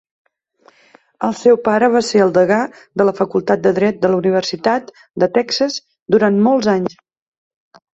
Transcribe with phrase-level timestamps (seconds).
[1.27, 2.59] El seu pare va ser el degà
[3.03, 4.93] de la Facultat de Dret de la Universitat
[5.27, 5.81] de Texas
[6.19, 7.03] durant molts anys.